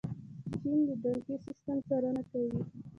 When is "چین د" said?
0.61-0.89